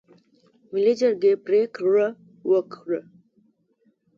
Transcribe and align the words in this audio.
ملي 0.71 0.93
جرګې 1.01 1.33
پرېکړه 1.45 2.07
وکړه. 2.51 3.01